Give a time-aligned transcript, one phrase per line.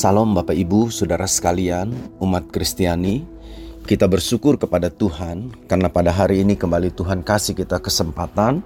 [0.00, 1.92] Salam Bapak Ibu, Saudara sekalian,
[2.24, 3.20] umat Kristiani.
[3.84, 8.64] Kita bersyukur kepada Tuhan karena pada hari ini kembali Tuhan kasih kita kesempatan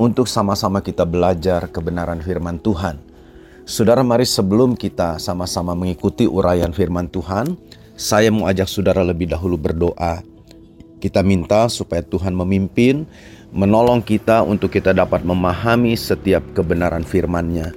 [0.00, 2.96] untuk sama-sama kita belajar kebenaran firman Tuhan.
[3.68, 7.60] Saudara, mari sebelum kita sama-sama mengikuti uraian firman Tuhan,
[7.92, 10.24] saya mau ajak saudara lebih dahulu berdoa.
[10.96, 13.04] Kita minta supaya Tuhan memimpin,
[13.52, 17.68] menolong kita untuk kita dapat memahami setiap kebenaran firman-Nya.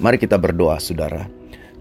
[0.00, 1.35] Mari kita berdoa, saudara.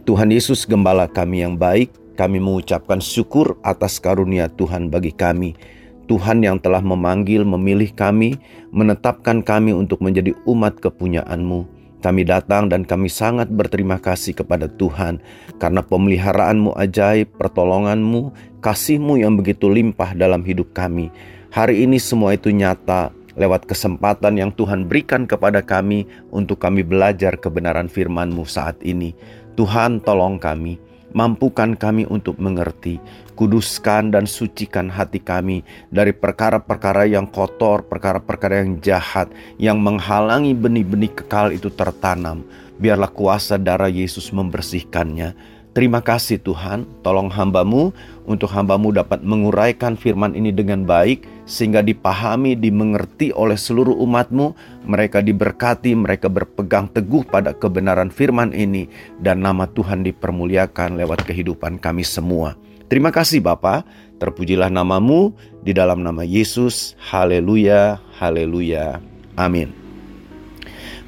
[0.06, 5.58] Tuhan Yesus gembala kami yang baik, kami mengucapkan syukur atas karunia Tuhan bagi kami.
[6.06, 8.38] Tuhan yang telah memanggil, memilih kami,
[8.70, 11.66] menetapkan kami untuk menjadi umat kepunyaan-Mu.
[12.06, 15.18] Kami datang dan kami sangat berterima kasih kepada Tuhan
[15.58, 18.30] karena pemeliharaanmu ajaib, pertolonganmu,
[18.62, 21.10] kasihmu yang begitu limpah dalam hidup kami.
[21.50, 27.36] Hari ini semua itu nyata lewat kesempatan yang Tuhan berikan kepada kami untuk kami belajar
[27.40, 29.16] kebenaran firman-Mu saat ini.
[29.56, 30.76] Tuhan tolong kami,
[31.16, 33.00] mampukan kami untuk mengerti,
[33.40, 41.16] kuduskan dan sucikan hati kami dari perkara-perkara yang kotor, perkara-perkara yang jahat, yang menghalangi benih-benih
[41.16, 42.44] kekal itu tertanam.
[42.76, 47.92] Biarlah kuasa darah Yesus membersihkannya Terima kasih Tuhan, tolong hambamu
[48.24, 54.56] untuk hambamu dapat menguraikan firman ini dengan baik sehingga dipahami, dimengerti oleh seluruh umatmu.
[54.88, 58.88] Mereka diberkati, mereka berpegang teguh pada kebenaran firman ini
[59.20, 62.56] dan nama Tuhan dipermuliakan lewat kehidupan kami semua.
[62.88, 63.84] Terima kasih Bapa,
[64.24, 66.96] terpujilah namamu di dalam nama Yesus.
[67.04, 69.04] Haleluya, haleluya.
[69.36, 69.76] Amin.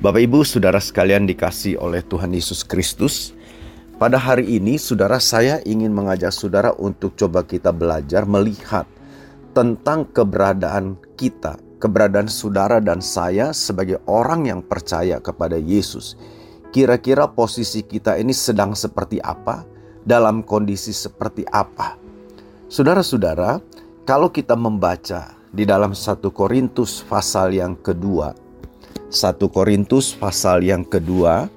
[0.03, 3.36] Bapak Ibu, saudara sekalian dikasih oleh Tuhan Yesus Kristus.
[3.97, 8.85] Pada hari ini, saudara, saya ingin mengajak saudara untuk coba kita belajar melihat
[9.57, 16.13] tentang keberadaan kita, keberadaan saudara dan saya sebagai orang yang percaya kepada Yesus.
[16.69, 19.65] Kira-kira posisi kita ini sedang seperti apa,
[20.05, 21.97] dalam kondisi seperti apa.
[22.69, 23.57] Saudara-saudara,
[24.05, 28.37] kalau kita membaca di dalam 1 Korintus pasal yang kedua,
[29.09, 31.49] 1 Korintus pasal yang kedua,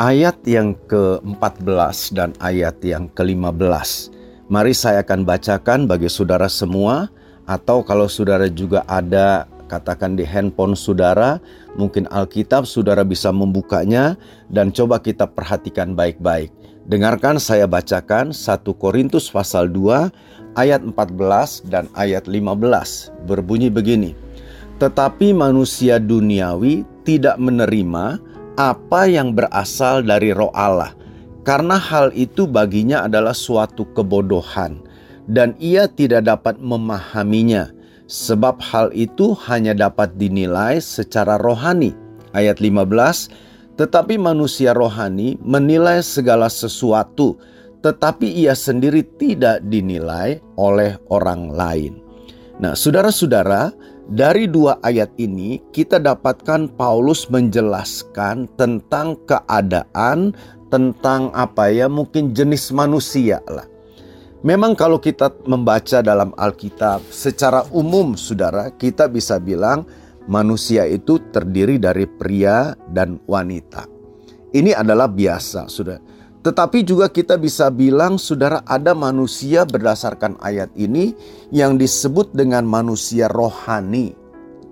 [0.00, 4.10] ayat yang ke-14 dan ayat yang ke-15.
[4.50, 7.08] Mari saya akan bacakan bagi saudara semua
[7.46, 11.40] atau kalau saudara juga ada katakan di handphone saudara,
[11.78, 14.18] mungkin Alkitab saudara bisa membukanya
[14.52, 16.52] dan coba kita perhatikan baik-baik.
[16.84, 24.12] Dengarkan saya bacakan 1 Korintus pasal 2 ayat 14 dan ayat 15 berbunyi begini.
[24.76, 30.94] Tetapi manusia duniawi tidak menerima apa yang berasal dari roh Allah,
[31.42, 34.78] karena hal itu baginya adalah suatu kebodohan,
[35.26, 37.74] dan ia tidak dapat memahaminya,
[38.06, 41.92] sebab hal itu hanya dapat dinilai secara rohani.
[42.34, 43.30] Ayat 15,
[43.78, 47.38] tetapi manusia rohani menilai segala sesuatu,
[47.82, 51.92] tetapi ia sendiri tidak dinilai oleh orang lain.
[52.62, 53.74] Nah, saudara-saudara,
[54.10, 60.36] dari dua ayat ini kita dapatkan Paulus menjelaskan tentang keadaan
[60.68, 63.64] tentang apa ya mungkin jenis manusia lah.
[64.44, 69.88] Memang kalau kita membaca dalam Alkitab secara umum saudara kita bisa bilang
[70.28, 73.88] manusia itu terdiri dari pria dan wanita.
[74.52, 76.13] Ini adalah biasa saudara.
[76.44, 81.16] Tetapi juga kita bisa bilang saudara ada manusia berdasarkan ayat ini
[81.48, 84.12] yang disebut dengan manusia rohani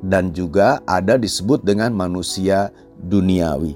[0.05, 2.69] dan juga ada disebut dengan manusia
[3.01, 3.73] duniawi.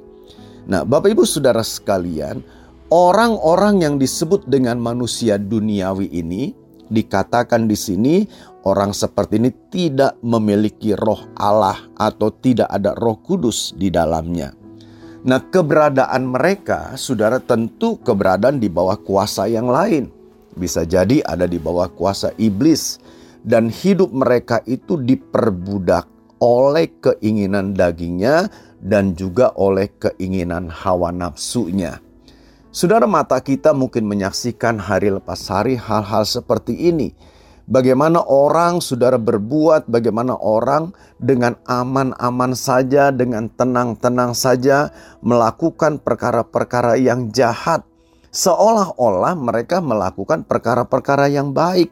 [0.68, 2.44] Nah, Bapak Ibu Saudara sekalian,
[2.92, 6.52] orang-orang yang disebut dengan manusia duniawi ini
[6.92, 8.14] dikatakan di sini
[8.68, 14.65] orang seperti ini tidak memiliki roh Allah atau tidak ada Roh Kudus di dalamnya.
[15.26, 20.06] Nah, keberadaan mereka, saudara, tentu keberadaan di bawah kuasa yang lain.
[20.54, 23.02] Bisa jadi ada di bawah kuasa iblis,
[23.42, 26.06] dan hidup mereka itu diperbudak
[26.38, 28.46] oleh keinginan dagingnya
[28.78, 31.98] dan juga oleh keinginan hawa nafsunya.
[32.70, 37.10] Saudara, mata kita mungkin menyaksikan hari lepas hari hal-hal seperti ini
[37.66, 47.34] Bagaimana orang saudara berbuat, bagaimana orang dengan aman-aman saja, dengan tenang-tenang saja melakukan perkara-perkara yang
[47.34, 47.82] jahat.
[48.30, 51.90] Seolah-olah mereka melakukan perkara-perkara yang baik.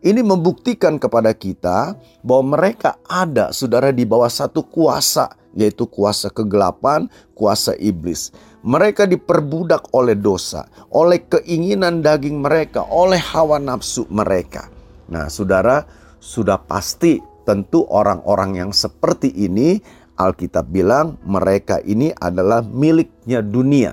[0.00, 1.92] Ini membuktikan kepada kita
[2.24, 8.32] bahwa mereka ada saudara di bawah satu kuasa, yaitu kuasa kegelapan, kuasa iblis.
[8.64, 14.71] Mereka diperbudak oleh dosa, oleh keinginan daging mereka, oleh hawa nafsu mereka.
[15.12, 15.84] Nah, saudara,
[16.16, 19.76] sudah pasti tentu orang-orang yang seperti ini,
[20.16, 23.92] Alkitab bilang mereka ini adalah miliknya dunia,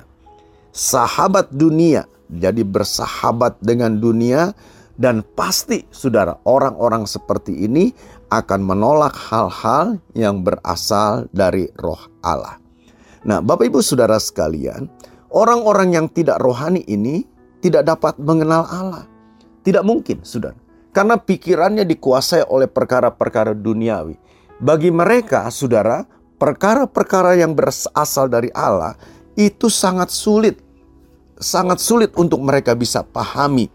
[0.72, 4.56] sahabat dunia, jadi bersahabat dengan dunia,
[4.96, 7.92] dan pasti, saudara, orang-orang seperti ini
[8.32, 12.60] akan menolak hal-hal yang berasal dari Roh Allah.
[13.28, 14.88] Nah, Bapak Ibu, saudara sekalian,
[15.36, 17.28] orang-orang yang tidak rohani ini
[17.60, 19.04] tidak dapat mengenal Allah.
[19.64, 20.56] Tidak mungkin, saudara,
[20.92, 24.18] karena pikirannya dikuasai oleh perkara-perkara duniawi.
[24.60, 26.04] Bagi mereka, saudara,
[26.36, 28.96] perkara-perkara yang berasal dari Allah
[29.40, 30.60] itu sangat sulit,
[31.40, 33.72] sangat sulit untuk mereka bisa pahami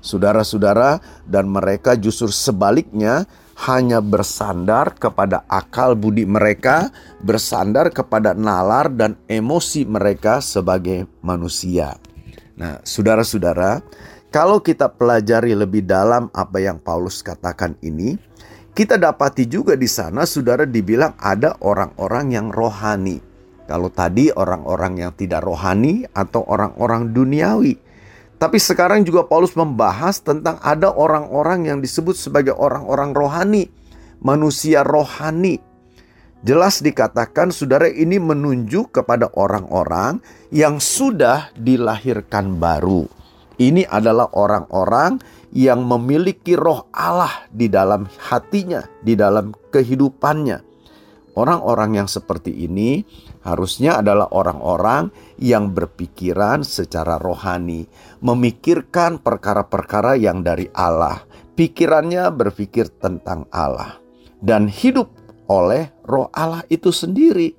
[0.00, 3.26] saudara-saudara, dan mereka justru sebaliknya
[3.66, 11.98] hanya bersandar kepada akal budi mereka, bersandar kepada nalar dan emosi mereka sebagai manusia.
[12.54, 13.82] Nah, saudara-saudara,
[14.28, 18.20] kalau kita pelajari lebih dalam apa yang Paulus katakan ini,
[18.76, 23.24] kita dapati juga di sana saudara dibilang ada orang-orang yang rohani.
[23.64, 27.80] Kalau tadi orang-orang yang tidak rohani atau orang-orang duniawi.
[28.38, 33.64] Tapi sekarang juga Paulus membahas tentang ada orang-orang yang disebut sebagai orang-orang rohani,
[34.20, 35.58] manusia rohani.
[36.46, 40.22] Jelas dikatakan saudara ini menunjuk kepada orang-orang
[40.54, 43.17] yang sudah dilahirkan baru.
[43.58, 45.18] Ini adalah orang-orang
[45.50, 50.62] yang memiliki roh Allah di dalam hatinya, di dalam kehidupannya.
[51.34, 53.02] Orang-orang yang seperti ini
[53.46, 57.86] harusnya adalah orang-orang yang berpikiran secara rohani,
[58.22, 61.22] memikirkan perkara-perkara yang dari Allah.
[61.58, 63.98] Pikirannya berpikir tentang Allah
[64.38, 65.10] dan hidup
[65.50, 67.54] oleh Roh Allah itu sendiri.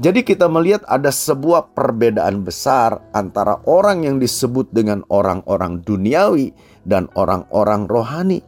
[0.00, 6.56] Jadi, kita melihat ada sebuah perbedaan besar antara orang yang disebut dengan orang-orang duniawi
[6.88, 8.40] dan orang-orang rohani.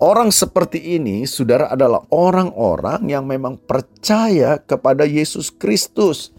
[0.00, 6.32] Orang seperti ini, saudara, adalah orang-orang yang memang percaya kepada Yesus Kristus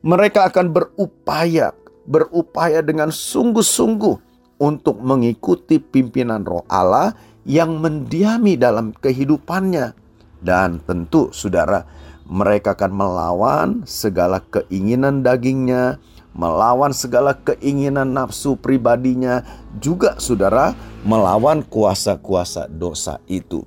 [0.00, 1.76] mereka akan berupaya,
[2.08, 4.16] berupaya dengan sungguh-sungguh
[4.60, 7.12] untuk mengikuti pimpinan roh Allah
[7.44, 9.92] yang mendiami dalam kehidupannya.
[10.40, 11.84] Dan tentu saudara,
[12.30, 15.98] mereka akan melawan segala keinginan dagingnya,
[16.30, 19.42] melawan segala keinginan nafsu pribadinya,
[19.82, 23.66] juga saudara melawan kuasa-kuasa dosa itu.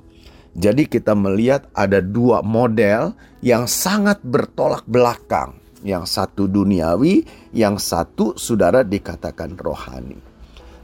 [0.56, 3.12] Jadi kita melihat ada dua model
[3.44, 10.16] yang sangat bertolak belakang yang satu duniawi, yang satu saudara dikatakan rohani.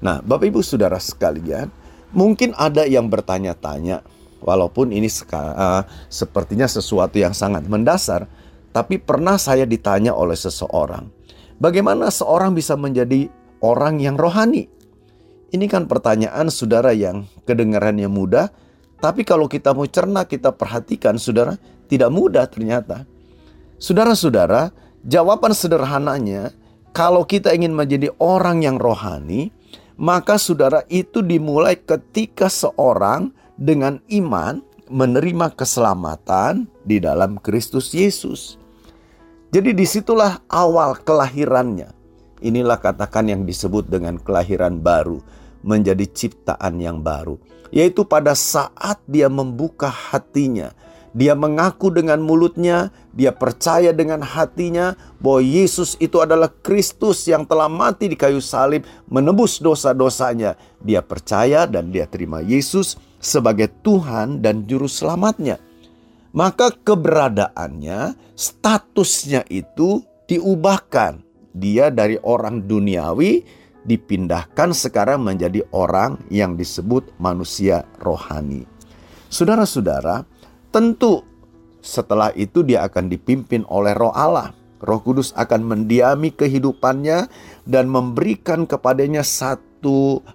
[0.04, 1.72] Nah, Bapak Ibu saudara sekalian,
[2.12, 4.04] mungkin ada yang bertanya-tanya,
[4.44, 8.26] walaupun ini uh, sepertinya sesuatu yang sangat mendasar,
[8.72, 11.08] tapi pernah saya ditanya oleh seseorang,
[11.62, 13.28] bagaimana seorang bisa menjadi
[13.64, 14.68] orang yang rohani?
[15.50, 18.54] Ini kan pertanyaan saudara yang kedengarannya mudah,
[19.02, 21.58] tapi kalau kita mau cerna, kita perhatikan saudara,
[21.90, 23.10] tidak mudah ternyata.
[23.82, 24.70] Saudara-saudara,
[25.08, 26.52] Jawaban sederhananya,
[26.92, 29.56] kalau kita ingin menjadi orang yang rohani,
[29.96, 38.56] maka saudara itu dimulai ketika seorang dengan iman menerima keselamatan di dalam Kristus Yesus.
[39.52, 41.92] Jadi di situlah awal kelahirannya.
[42.40, 45.20] Inilah katakan yang disebut dengan kelahiran baru,
[45.60, 47.36] menjadi ciptaan yang baru.
[47.70, 50.72] Yaitu pada saat dia membuka hatinya,
[51.14, 57.68] dia mengaku dengan mulutnya, dia percaya dengan hatinya bahwa Yesus itu adalah Kristus yang telah
[57.68, 60.56] mati di kayu salib menebus dosa-dosanya.
[60.80, 65.60] Dia percaya dan dia terima Yesus sebagai Tuhan dan juru selamatnya.
[66.32, 71.22] Maka keberadaannya, statusnya itu diubahkan.
[71.54, 73.44] Dia dari orang duniawi
[73.84, 78.64] dipindahkan sekarang menjadi orang yang disebut manusia rohani.
[79.30, 80.26] Saudara-saudara,
[80.70, 81.26] Tentu
[81.82, 84.54] setelah itu dia akan dipimpin oleh roh Allah.
[84.80, 87.28] Roh Kudus akan mendiami kehidupannya
[87.66, 89.66] dan memberikan kepadanya satu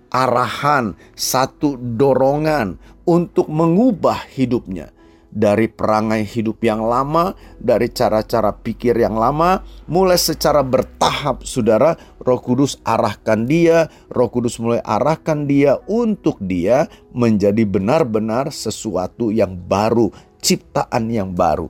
[0.08, 4.94] arahan, satu dorongan untuk mengubah hidupnya
[5.34, 12.38] dari perangai hidup yang lama, dari cara-cara pikir yang lama, mulai secara bertahap saudara, roh
[12.38, 20.14] kudus arahkan dia, roh kudus mulai arahkan dia untuk dia menjadi benar-benar sesuatu yang baru,
[20.38, 21.66] ciptaan yang baru.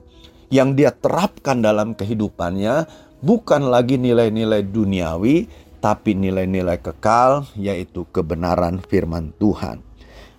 [0.53, 2.85] Yang dia terapkan dalam kehidupannya
[3.25, 5.49] bukan lagi nilai-nilai duniawi,
[5.85, 9.85] tapi nilai-nilai kekal, yaitu kebenaran firman Tuhan.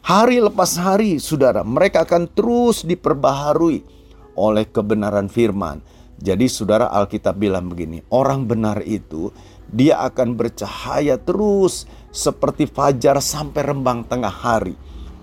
[0.02, 3.86] Hari lepas hari, saudara, mereka akan terus diperbaharui
[4.34, 5.86] oleh kebenaran firman.
[6.18, 9.30] Jadi saudara Alkitab bilang begini, orang benar itu
[9.70, 14.74] dia akan bercahaya terus seperti fajar sampai rembang tengah hari.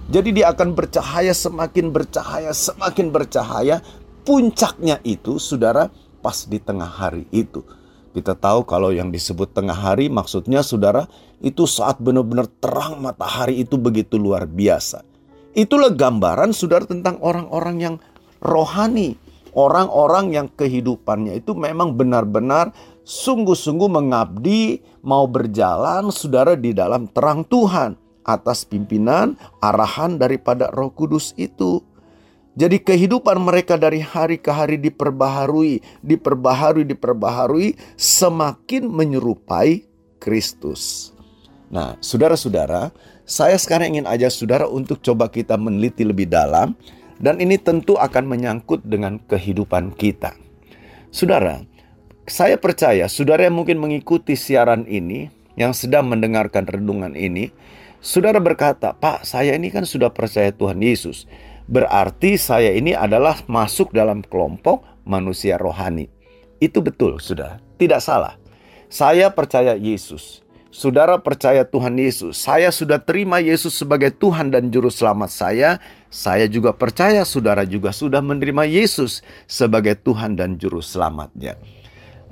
[0.07, 3.83] Jadi dia akan bercahaya semakin bercahaya, semakin bercahaya.
[4.23, 5.91] Puncaknya itu saudara
[6.23, 7.67] pas di tengah hari itu.
[8.13, 11.09] Kita tahu kalau yang disebut tengah hari maksudnya saudara
[11.41, 15.01] itu saat benar-benar terang matahari itu begitu luar biasa.
[15.57, 17.95] Itulah gambaran saudara tentang orang-orang yang
[18.45, 19.17] rohani.
[19.53, 22.73] Orang-orang yang kehidupannya itu memang benar-benar
[23.05, 27.93] sungguh-sungguh mengabdi, mau berjalan saudara di dalam terang Tuhan
[28.25, 31.85] atas pimpinan arahan daripada Roh Kudus itu.
[32.53, 39.89] Jadi kehidupan mereka dari hari ke hari diperbaharui, diperbaharui, diperbaharui semakin menyerupai
[40.21, 41.13] Kristus.
[41.73, 42.93] Nah, saudara-saudara,
[43.25, 46.77] saya sekarang ingin ajak saudara untuk coba kita meneliti lebih dalam
[47.17, 50.37] dan ini tentu akan menyangkut dengan kehidupan kita.
[51.09, 51.65] Saudara,
[52.29, 57.49] saya percaya saudara yang mungkin mengikuti siaran ini, yang sedang mendengarkan renungan ini,
[58.05, 61.25] saudara berkata, Pak, saya ini kan sudah percaya Tuhan Yesus.
[61.73, 66.13] Berarti saya ini adalah masuk dalam kelompok manusia rohani.
[66.61, 67.65] Itu betul, sudah.
[67.81, 68.37] Tidak salah.
[68.93, 70.45] Saya percaya Yesus.
[70.69, 75.81] Saudara percaya Tuhan Yesus, saya sudah terima Yesus sebagai Tuhan dan Juru Selamat saya.
[76.09, 81.61] Saya juga percaya saudara juga sudah menerima Yesus sebagai Tuhan dan Juru Selamatnya.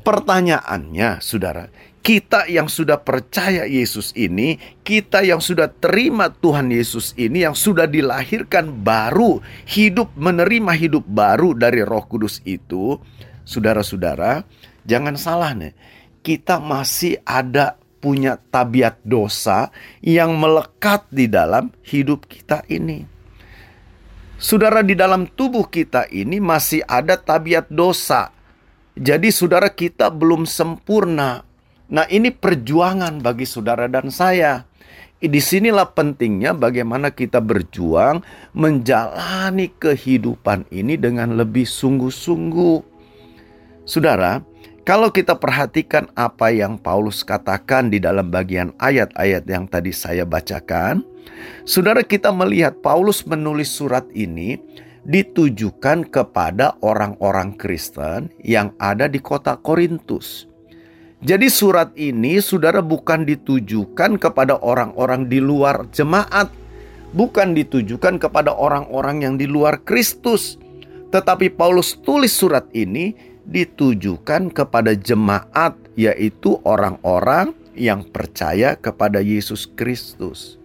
[0.00, 1.68] Pertanyaannya, saudara,
[2.00, 7.85] kita yang sudah percaya Yesus ini, kita yang sudah terima Tuhan Yesus ini, yang sudah
[7.85, 12.97] dilahirkan baru, hidup menerima hidup baru dari Roh Kudus itu,
[13.45, 14.49] saudara-saudara,
[14.88, 15.76] jangan salah nih,
[16.25, 19.69] kita masih ada punya tabiat dosa
[20.00, 23.04] yang melekat di dalam hidup kita ini.
[24.40, 28.33] Saudara, di dalam tubuh kita ini masih ada tabiat dosa.
[28.97, 31.45] Jadi, saudara kita belum sempurna.
[31.90, 34.70] Nah, ini perjuangan bagi saudara dan saya.
[35.20, 38.25] Di sinilah pentingnya bagaimana kita berjuang
[38.56, 42.80] menjalani kehidupan ini dengan lebih sungguh-sungguh.
[43.85, 44.40] Saudara,
[44.88, 51.04] kalau kita perhatikan apa yang Paulus katakan di dalam bagian ayat-ayat yang tadi saya bacakan,
[51.68, 54.56] saudara kita melihat Paulus menulis surat ini
[55.04, 60.50] ditujukan kepada orang-orang Kristen yang ada di kota Korintus.
[61.21, 66.49] Jadi surat ini saudara bukan ditujukan kepada orang-orang di luar jemaat,
[67.12, 70.57] bukan ditujukan kepada orang-orang yang di luar Kristus.
[71.12, 73.12] Tetapi Paulus tulis surat ini
[73.45, 80.57] ditujukan kepada jemaat, yaitu orang-orang yang percaya kepada Yesus Kristus.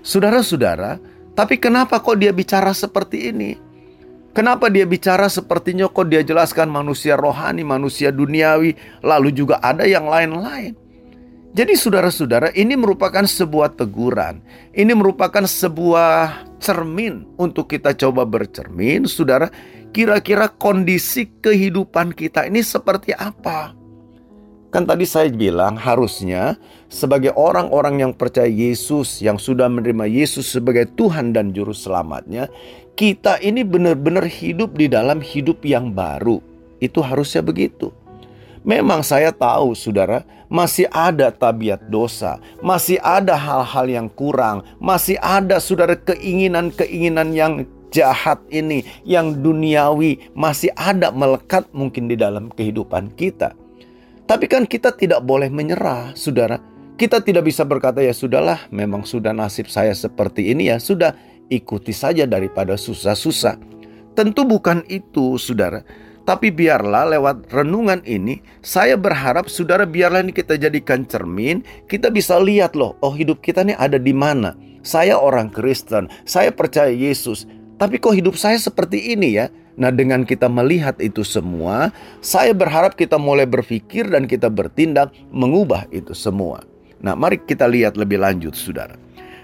[0.00, 0.96] Saudara-saudara,
[1.36, 3.71] tapi kenapa kok dia bicara seperti ini?
[4.32, 8.72] Kenapa dia bicara sepertinya kok dia jelaskan manusia rohani, manusia duniawi,
[9.04, 10.72] lalu juga ada yang lain-lain.
[11.52, 14.40] Jadi saudara-saudara ini merupakan sebuah teguran.
[14.72, 19.52] Ini merupakan sebuah cermin untuk kita coba bercermin saudara
[19.92, 23.76] kira-kira kondisi kehidupan kita ini seperti apa?
[24.72, 26.56] Kan tadi saya bilang harusnya
[26.88, 32.48] sebagai orang-orang yang percaya Yesus, yang sudah menerima Yesus sebagai Tuhan dan Juru Selamatnya,
[32.94, 36.40] kita ini benar-benar hidup di dalam hidup yang baru.
[36.82, 37.94] Itu harusnya begitu.
[38.62, 45.58] Memang saya tahu saudara, masih ada tabiat dosa, masih ada hal-hal yang kurang, masih ada
[45.58, 47.52] saudara keinginan-keinginan yang
[47.92, 53.52] jahat ini yang duniawi masih ada melekat mungkin di dalam kehidupan kita.
[54.24, 56.56] Tapi kan kita tidak boleh menyerah, saudara.
[56.96, 61.12] Kita tidak bisa berkata ya sudahlah, memang sudah nasib saya seperti ini ya sudah
[61.52, 63.60] ikuti saja daripada susah-susah.
[64.16, 65.84] Tentu bukan itu, saudara.
[66.22, 72.38] Tapi biarlah lewat renungan ini, saya berharap saudara biarlah ini kita jadikan cermin, kita bisa
[72.38, 74.54] lihat loh, oh hidup kita ini ada di mana.
[74.86, 79.50] Saya orang Kristen, saya percaya Yesus, tapi kok hidup saya seperti ini ya?
[79.74, 81.90] Nah, dengan kita melihat itu semua,
[82.22, 86.62] saya berharap kita mulai berpikir dan kita bertindak mengubah itu semua.
[87.02, 88.94] Nah, mari kita lihat lebih lanjut, saudara.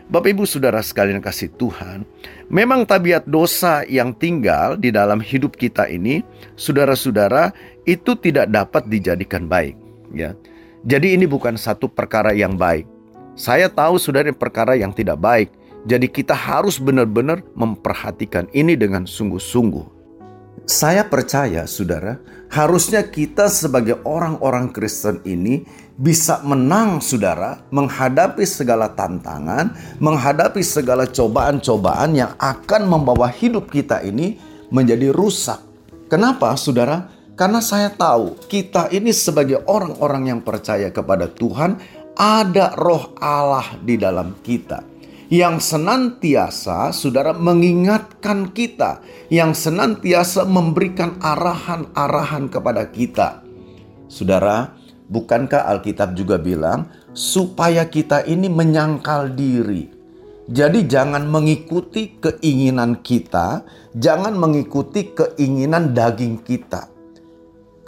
[0.08, 2.00] Bapak, ibu, saudara sekalian kasih Tuhan,
[2.48, 6.24] memang tabiat dosa yang tinggal di dalam hidup kita ini,
[6.56, 7.52] saudara-saudara,
[7.84, 9.76] itu tidak dapat dijadikan baik.
[10.16, 10.32] Ya,
[10.80, 12.88] jadi ini bukan satu perkara yang baik.
[13.36, 15.52] Saya tahu saudara perkara yang tidak baik,
[15.84, 19.97] jadi kita harus benar-benar memperhatikan ini dengan sungguh-sungguh.
[20.68, 22.20] Saya percaya, saudara,
[22.52, 25.64] harusnya kita sebagai orang-orang Kristen ini
[25.96, 34.36] bisa menang, saudara, menghadapi segala tantangan, menghadapi segala cobaan-cobaan yang akan membawa hidup kita ini
[34.68, 35.56] menjadi rusak.
[36.12, 37.08] Kenapa, saudara?
[37.32, 41.80] Karena saya tahu kita ini sebagai orang-orang yang percaya kepada Tuhan,
[42.12, 44.84] ada roh Allah di dalam kita
[45.28, 53.44] yang senantiasa saudara mengingatkan kita, yang senantiasa memberikan arahan-arahan kepada kita.
[54.08, 59.88] Saudara, Bukankah Alkitab juga bilang supaya kita ini menyangkal diri?
[60.48, 63.64] Jadi jangan mengikuti keinginan kita,
[63.96, 66.92] jangan mengikuti keinginan daging kita.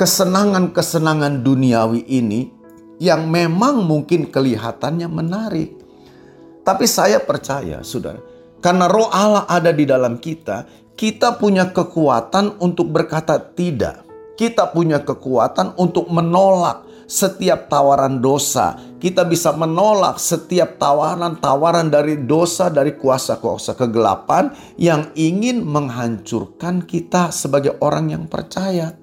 [0.01, 2.49] Kesenangan-kesenangan duniawi ini
[2.97, 5.80] yang memang mungkin kelihatannya menarik.
[6.61, 8.21] Tapi saya percaya, Saudara,
[8.61, 14.05] karena roh Allah ada di dalam kita, kita punya kekuatan untuk berkata tidak.
[14.37, 18.79] Kita punya kekuatan untuk menolak setiap tawaran dosa.
[19.01, 27.81] Kita bisa menolak setiap tawaran-tawaran dari dosa, dari kuasa-kuasa kegelapan yang ingin menghancurkan kita sebagai
[27.83, 28.95] orang yang percaya.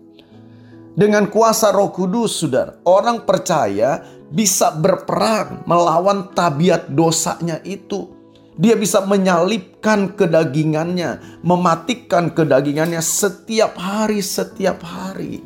[0.97, 8.11] Dengan kuasa Roh Kudus, saudara, orang percaya bisa berperang melawan tabiat dosanya itu.
[8.57, 15.45] Dia bisa menyalipkan kedagingannya, mematikan kedagingannya setiap hari, setiap hari.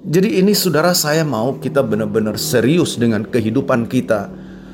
[0.00, 4.26] Jadi ini saudara saya mau kita benar-benar serius dengan kehidupan kita.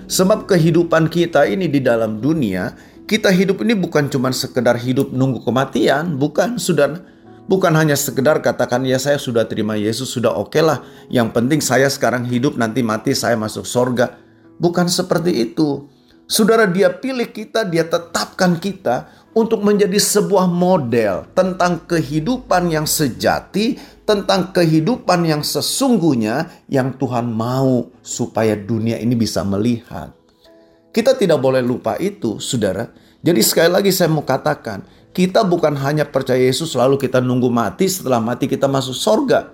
[0.07, 2.73] Sebab kehidupan kita ini di dalam dunia,
[3.05, 7.03] kita hidup ini bukan cuma sekedar hidup nunggu kematian, bukan saudara.
[7.47, 10.83] Bukan hanya sekedar katakan ya saya sudah terima Yesus, sudah oke okay lah.
[11.07, 14.19] Yang penting saya sekarang hidup nanti mati saya masuk sorga.
[14.59, 15.87] Bukan seperti itu.
[16.27, 23.79] Saudara dia pilih kita, dia tetapkan kita untuk menjadi sebuah model tentang kehidupan yang sejati,
[24.03, 30.11] tentang kehidupan yang sesungguhnya yang Tuhan mau supaya dunia ini bisa melihat.
[30.91, 32.91] Kita tidak boleh lupa itu, saudara.
[33.23, 34.83] Jadi sekali lagi saya mau katakan,
[35.17, 39.49] kita bukan hanya percaya Yesus lalu kita nunggu mati, setelah mati kita masuk sorga.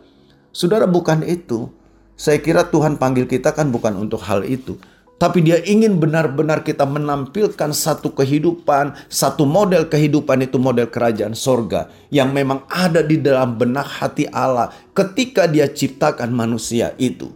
[0.50, 1.70] Saudara bukan itu.
[2.18, 4.74] Saya kira Tuhan panggil kita kan bukan untuk hal itu.
[5.22, 11.86] Tapi dia ingin benar-benar kita menampilkan satu kehidupan, satu model kehidupan itu model kerajaan sorga.
[12.10, 17.30] Yang memang ada di dalam benak hati Allah ketika dia ciptakan manusia itu.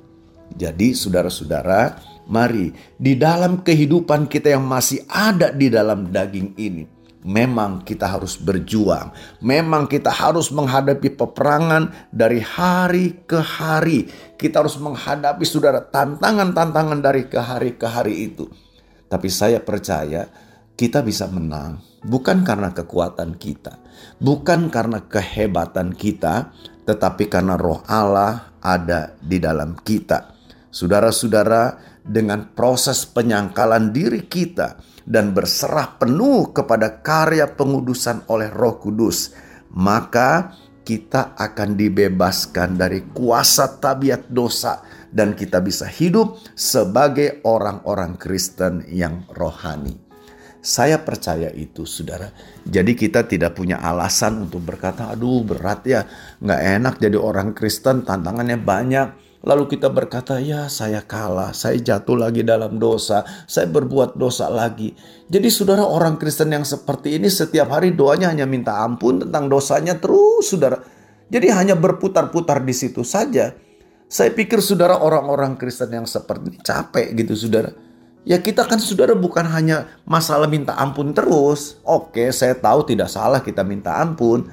[0.50, 6.95] Jadi saudara-saudara, mari di dalam kehidupan kita yang masih ada di dalam daging ini
[7.26, 9.10] memang kita harus berjuang.
[9.42, 14.06] Memang kita harus menghadapi peperangan dari hari ke hari.
[14.38, 18.46] Kita harus menghadapi saudara tantangan-tantangan dari ke hari ke hari itu.
[19.10, 20.30] Tapi saya percaya
[20.78, 23.82] kita bisa menang bukan karena kekuatan kita,
[24.22, 26.54] bukan karena kehebatan kita,
[26.86, 30.36] tetapi karena roh Allah ada di dalam kita.
[30.70, 39.30] Saudara-saudara, dengan proses penyangkalan diri kita, dan berserah penuh kepada karya pengudusan oleh Roh Kudus,
[39.70, 40.50] maka
[40.82, 49.26] kita akan dibebaskan dari kuasa tabiat dosa dan kita bisa hidup sebagai orang-orang Kristen yang
[49.30, 49.94] rohani.
[50.66, 52.26] Saya percaya itu, saudara.
[52.66, 56.02] Jadi kita tidak punya alasan untuk berkata, aduh berat ya,
[56.42, 62.18] nggak enak jadi orang Kristen, tantangannya banyak Lalu kita berkata, ya saya kalah, saya jatuh
[62.18, 64.90] lagi dalam dosa, saya berbuat dosa lagi.
[65.30, 70.02] Jadi saudara orang Kristen yang seperti ini setiap hari doanya hanya minta ampun tentang dosanya
[70.02, 70.82] terus saudara.
[71.30, 73.54] Jadi hanya berputar-putar di situ saja.
[74.10, 77.70] Saya pikir saudara orang-orang Kristen yang seperti ini capek gitu saudara.
[78.26, 81.78] Ya kita kan saudara bukan hanya masalah minta ampun terus.
[81.86, 84.50] Oke saya tahu tidak salah kita minta ampun.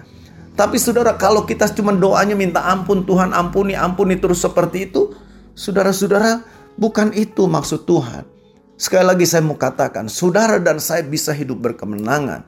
[0.53, 5.09] Tapi saudara kalau kita cuma doanya minta ampun Tuhan ampuni ampuni terus seperti itu.
[5.57, 6.45] Saudara-saudara
[6.77, 8.25] bukan itu maksud Tuhan.
[8.77, 12.45] Sekali lagi saya mau katakan saudara dan saya bisa hidup berkemenangan.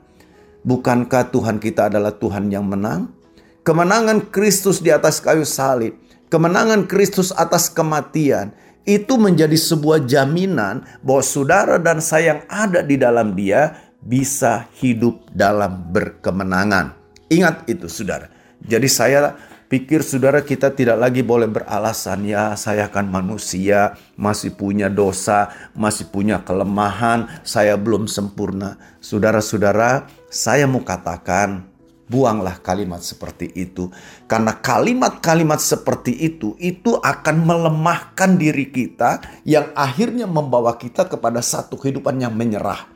[0.66, 3.14] Bukankah Tuhan kita adalah Tuhan yang menang?
[3.62, 5.98] Kemenangan Kristus di atas kayu salib.
[6.30, 8.54] Kemenangan Kristus atas kematian.
[8.86, 15.26] Itu menjadi sebuah jaminan bahwa saudara dan saya yang ada di dalam dia bisa hidup
[15.34, 16.95] dalam berkemenangan.
[17.26, 18.30] Ingat itu saudara.
[18.62, 19.34] Jadi saya
[19.66, 26.06] pikir saudara kita tidak lagi boleh beralasan ya saya kan manusia, masih punya dosa, masih
[26.08, 28.78] punya kelemahan, saya belum sempurna.
[29.02, 31.66] Saudara-saudara, saya mau katakan
[32.06, 33.90] buanglah kalimat seperti itu
[34.30, 41.74] karena kalimat-kalimat seperti itu itu akan melemahkan diri kita yang akhirnya membawa kita kepada satu
[41.74, 42.86] kehidupan yang menyerah.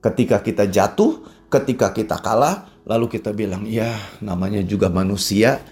[0.00, 5.62] Ketika kita jatuh, ketika kita kalah, lalu kita bilang, ya namanya juga manusia,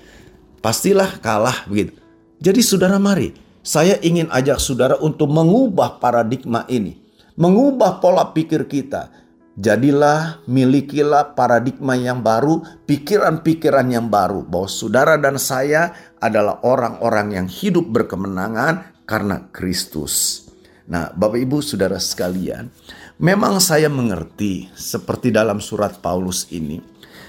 [0.63, 1.99] pastilah kalah begitu.
[2.39, 3.35] Jadi saudara mari,
[3.67, 6.95] saya ingin ajak saudara untuk mengubah paradigma ini.
[7.35, 9.11] Mengubah pola pikir kita.
[9.59, 14.47] Jadilah, milikilah paradigma yang baru, pikiran-pikiran yang baru.
[14.47, 15.91] Bahwa saudara dan saya
[16.23, 20.47] adalah orang-orang yang hidup berkemenangan karena Kristus.
[20.87, 22.71] Nah Bapak Ibu Saudara sekalian,
[23.19, 26.79] Memang saya mengerti seperti dalam surat Paulus ini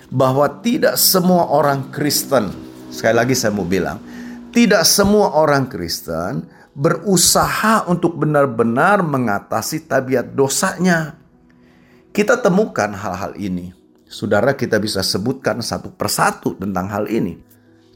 [0.09, 2.49] bahwa tidak semua orang Kristen,
[2.89, 4.01] sekali lagi saya mau bilang,
[4.49, 11.17] tidak semua orang Kristen berusaha untuk benar-benar mengatasi tabiat dosanya.
[12.09, 13.69] Kita temukan hal-hal ini.
[14.09, 17.37] Saudara, kita bisa sebutkan satu persatu tentang hal ini.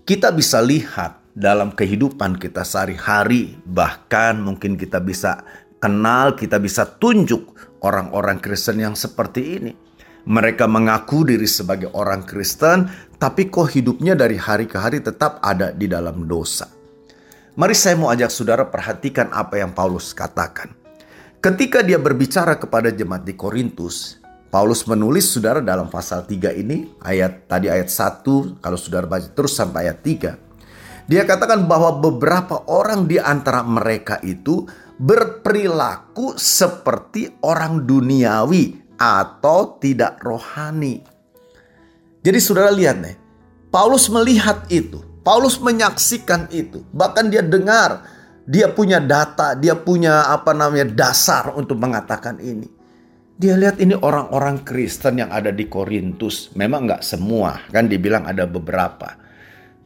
[0.05, 5.41] Kita bisa lihat dalam kehidupan kita sehari-hari, bahkan mungkin kita bisa
[5.81, 9.71] kenal, kita bisa tunjuk orang-orang Kristen yang seperti ini.
[10.23, 12.87] Mereka mengaku diri sebagai orang Kristen,
[13.19, 16.71] tapi kok hidupnya dari hari ke hari tetap ada di dalam dosa.
[17.59, 20.71] Mari saya mau ajak saudara perhatikan apa yang Paulus katakan.
[21.43, 27.51] Ketika dia berbicara kepada jemaat di Korintus, Paulus menulis saudara dalam pasal 3 ini, ayat
[27.51, 31.09] tadi ayat 1, kalau saudara baca terus sampai ayat 3.
[31.11, 34.63] Dia katakan bahwa beberapa orang di antara mereka itu
[34.95, 41.03] berperilaku seperti orang duniawi atau tidak rohani.
[42.23, 43.19] Jadi saudara lihat nih,
[43.67, 45.03] Paulus melihat itu.
[45.27, 46.83] Paulus menyaksikan itu.
[46.95, 48.07] Bahkan dia dengar,
[48.47, 52.67] dia punya data, dia punya apa namanya dasar untuk mengatakan ini.
[53.35, 56.51] Dia lihat ini orang-orang Kristen yang ada di Korintus.
[56.55, 59.19] Memang nggak semua, kan dibilang ada beberapa.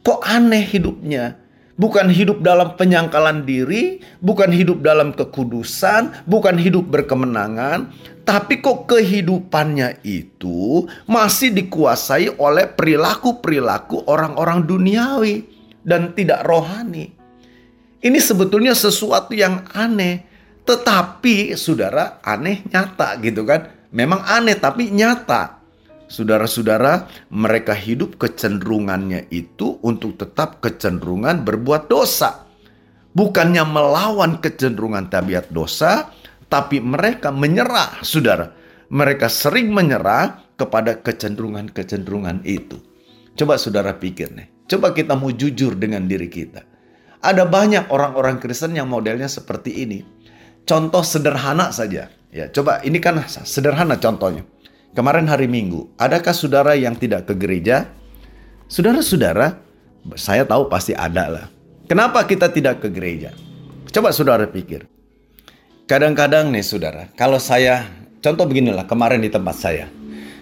[0.02, 1.34] Kok aneh hidupnya?
[1.78, 7.94] Bukan hidup dalam penyangkalan diri, bukan hidup dalam kekudusan, bukan hidup berkemenangan,
[8.28, 15.48] tapi kok kehidupannya itu masih dikuasai oleh perilaku-perilaku orang-orang duniawi
[15.80, 17.08] dan tidak rohani.
[18.04, 20.28] Ini sebetulnya sesuatu yang aneh,
[20.68, 23.72] tetapi saudara aneh nyata gitu kan.
[23.96, 25.64] Memang aneh tapi nyata.
[26.08, 32.44] Saudara-saudara, mereka hidup kecenderungannya itu untuk tetap kecenderungan berbuat dosa.
[33.16, 36.12] Bukannya melawan kecenderungan tabiat dosa,
[36.48, 38.52] tapi mereka menyerah, saudara.
[38.88, 42.80] Mereka sering menyerah kepada kecenderungan-kecenderungan itu.
[43.38, 46.64] Coba saudara pikir nih, coba kita mau jujur dengan diri kita.
[47.22, 50.02] Ada banyak orang-orang Kristen yang modelnya seperti ini.
[50.64, 52.10] Contoh sederhana saja.
[52.28, 54.42] Ya, coba ini kan sederhana contohnya.
[54.96, 57.92] Kemarin hari Minggu, adakah saudara yang tidak ke gereja?
[58.68, 59.60] Saudara-saudara,
[60.16, 61.46] saya tahu pasti ada lah.
[61.88, 63.32] Kenapa kita tidak ke gereja?
[63.88, 64.97] Coba saudara pikir.
[65.88, 67.88] Kadang-kadang nih saudara, kalau saya,
[68.20, 69.88] contoh beginilah kemarin di tempat saya.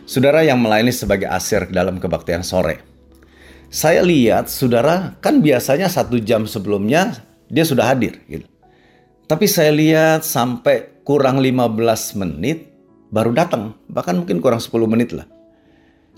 [0.03, 2.83] Saudara yang melayani sebagai asir dalam kebaktian sore.
[3.71, 8.43] Saya lihat saudara kan biasanya satu jam sebelumnya dia sudah hadir gitu.
[9.31, 12.67] Tapi saya lihat sampai kurang 15 menit
[13.15, 15.31] baru datang, bahkan mungkin kurang 10 menit lah.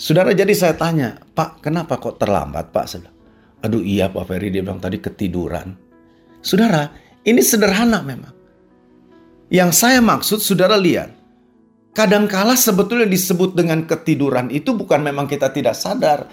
[0.00, 2.84] Saudara jadi saya tanya, Pak kenapa kok terlambat Pak?
[2.88, 3.12] Saya
[3.60, 5.76] Aduh iya Pak Ferry dia bilang tadi ketiduran.
[6.40, 6.88] Saudara,
[7.28, 8.37] ini sederhana memang.
[9.48, 11.08] Yang saya maksud saudara lihat,
[11.96, 16.28] kadangkala sebetulnya disebut dengan ketiduran itu bukan memang kita tidak sadar.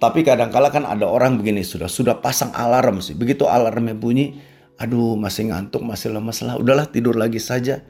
[0.00, 3.12] Tapi kadangkala kan ada orang begini sudah sudah pasang alarm sih.
[3.18, 4.38] Begitu alarmnya bunyi,
[4.80, 6.56] aduh masih ngantuk, masih lemas lah.
[6.56, 7.84] Udahlah tidur lagi saja.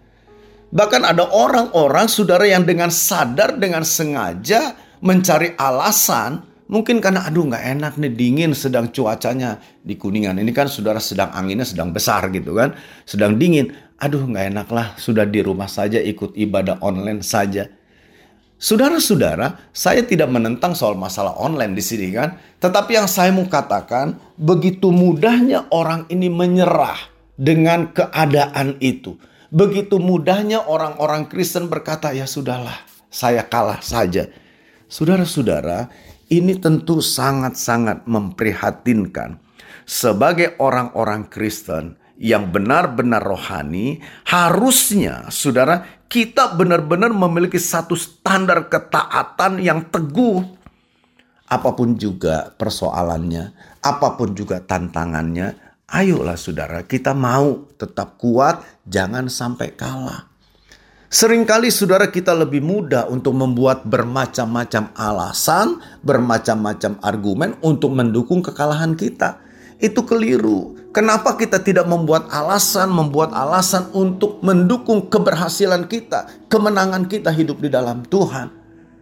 [0.71, 6.49] Bahkan ada orang-orang saudara yang dengan sadar, dengan sengaja mencari alasan.
[6.71, 10.39] Mungkin karena aduh nggak enak nih dingin sedang cuacanya di Kuningan.
[10.39, 12.75] Ini kan saudara sedang anginnya sedang besar gitu kan.
[13.03, 13.71] Sedang dingin.
[14.01, 17.69] Aduh nggak enak lah sudah di rumah saja ikut ibadah online saja.
[18.61, 22.37] Saudara-saudara, saya tidak menentang soal masalah online di sini kan.
[22.61, 26.97] Tetapi yang saya mau katakan, begitu mudahnya orang ini menyerah
[27.41, 29.17] dengan keadaan itu
[29.51, 34.31] Begitu mudahnya orang-orang Kristen berkata, "Ya sudahlah, saya kalah saja."
[34.87, 35.91] Saudara-saudara,
[36.31, 39.43] ini tentu sangat-sangat memprihatinkan.
[39.83, 49.89] Sebagai orang-orang Kristen yang benar-benar rohani, harusnya saudara kita benar-benar memiliki satu standar ketaatan yang
[49.89, 50.45] teguh.
[51.51, 59.27] Apa pun juga persoalannya, apa pun juga tantangannya, Ayolah saudara, kita mau tetap kuat, jangan
[59.27, 60.31] sampai kalah.
[61.11, 69.43] Seringkali saudara kita lebih mudah untuk membuat bermacam-macam alasan, bermacam-macam argumen untuk mendukung kekalahan kita.
[69.81, 70.77] Itu keliru.
[70.93, 77.71] Kenapa kita tidak membuat alasan, membuat alasan untuk mendukung keberhasilan kita, kemenangan kita hidup di
[77.73, 78.53] dalam Tuhan?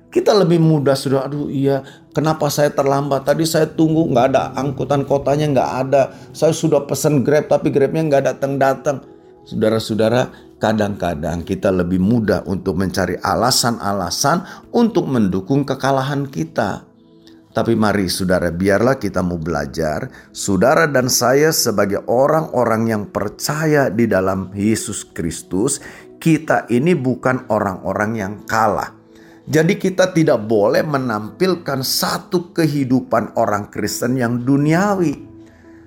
[0.09, 1.85] Kita lebih mudah sudah, aduh iya,
[2.17, 3.29] kenapa saya terlambat?
[3.29, 6.03] Tadi saya tunggu nggak ada angkutan kotanya nggak ada.
[6.33, 9.05] Saya sudah pesan grab tapi grabnya nggak datang-datang.
[9.45, 16.88] Saudara-saudara, kadang-kadang kita lebih mudah untuk mencari alasan-alasan untuk mendukung kekalahan kita.
[17.59, 20.07] Tapi mari saudara, biarlah kita mau belajar.
[20.31, 25.83] Saudara dan saya sebagai orang-orang yang percaya di dalam Yesus Kristus,
[26.23, 28.99] kita ini bukan orang-orang yang kalah
[29.49, 35.25] jadi kita tidak boleh menampilkan satu kehidupan orang Kristen yang duniawi.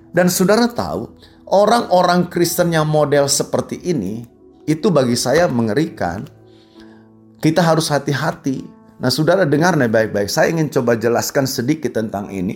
[0.10, 1.13] Dan saudara tahu,
[1.45, 4.25] orang-orang Kristen yang model seperti ini,
[4.65, 6.25] itu bagi saya mengerikan.
[7.38, 8.80] Kita harus hati-hati.
[9.01, 12.53] Nah saudara dengar nih baik-baik, saya ingin coba jelaskan sedikit tentang ini.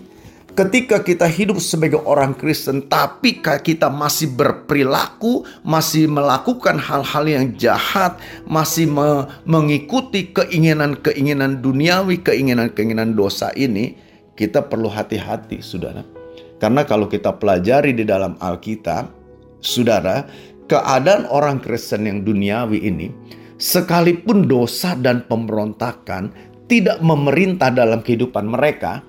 [0.55, 8.15] Ketika kita hidup sebagai orang Kristen, tapi kita masih berperilaku, masih melakukan hal-hal yang jahat,
[8.47, 13.99] masih me mengikuti keinginan-keinginan duniawi, keinginan-keinginan dosa ini,
[14.39, 16.07] kita perlu hati-hati, saudara.
[16.55, 19.11] Karena kalau kita pelajari di dalam Alkitab,
[19.59, 20.23] saudara,
[20.71, 23.11] keadaan orang Kristen yang duniawi ini,
[23.57, 26.31] sekalipun dosa dan pemberontakan
[26.65, 29.05] tidak memerintah dalam kehidupan mereka,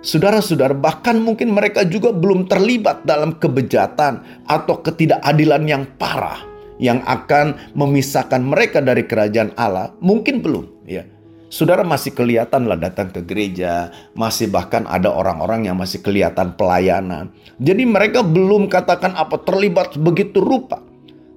[0.00, 6.40] Saudara-saudara, bahkan mungkin mereka juga belum terlibat dalam kebejatan atau ketidakadilan yang parah
[6.80, 9.92] yang akan memisahkan mereka dari kerajaan Allah.
[10.00, 11.04] Mungkin belum, ya.
[11.52, 17.28] Saudara masih kelihatan lah datang ke gereja, masih bahkan ada orang-orang yang masih kelihatan pelayanan.
[17.60, 20.80] Jadi mereka belum katakan apa terlibat begitu rupa.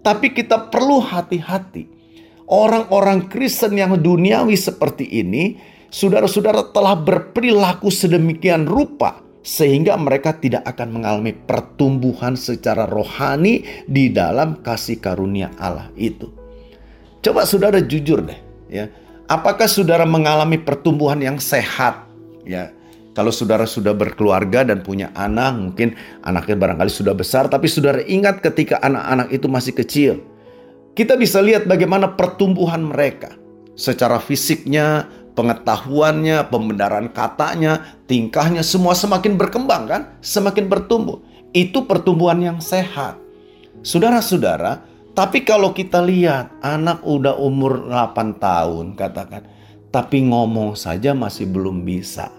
[0.07, 1.92] Tapi kita perlu hati-hati.
[2.47, 5.55] Orang-orang Kristen yang duniawi seperti ini
[5.87, 14.63] saudara-saudara telah berperilaku sedemikian rupa sehingga mereka tidak akan mengalami pertumbuhan secara rohani di dalam
[14.63, 16.31] kasih karunia Allah itu.
[17.23, 18.91] Coba saudara jujur deh, ya.
[19.31, 22.03] Apakah saudara mengalami pertumbuhan yang sehat?
[22.43, 22.75] Ya,
[23.15, 28.43] kalau saudara sudah berkeluarga dan punya anak, mungkin anaknya barangkali sudah besar, tapi saudara ingat
[28.43, 30.13] ketika anak-anak itu masih kecil.
[30.93, 33.33] Kita bisa lihat bagaimana pertumbuhan mereka.
[33.73, 40.01] Secara fisiknya, pengetahuannya, pembenaran katanya, tingkahnya semua semakin berkembang kan?
[40.21, 41.17] Semakin bertumbuh.
[41.49, 43.17] Itu pertumbuhan yang sehat.
[43.81, 44.85] Saudara-saudara,
[45.17, 49.49] tapi kalau kita lihat anak udah umur 8 tahun katakan,
[49.89, 52.29] tapi ngomong saja masih belum bisa.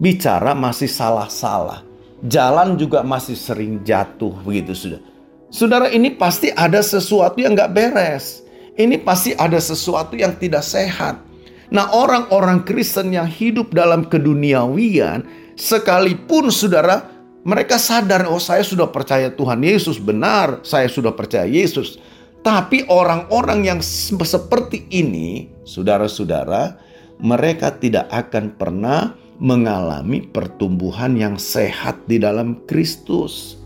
[0.00, 1.84] Bicara masih salah-salah.
[2.24, 5.11] Jalan juga masih sering jatuh begitu sudah.
[5.52, 8.40] Saudara ini pasti ada sesuatu yang gak beres.
[8.72, 11.20] Ini pasti ada sesuatu yang tidak sehat.
[11.68, 15.28] Nah, orang-orang Kristen yang hidup dalam keduniawian,
[15.60, 17.04] sekalipun saudara,
[17.44, 22.00] mereka sadar, oh saya sudah percaya Tuhan Yesus, benar, saya sudah percaya Yesus.
[22.40, 26.80] Tapi orang-orang yang seperti ini, saudara-saudara,
[27.20, 33.61] mereka tidak akan pernah mengalami pertumbuhan yang sehat di dalam Kristus.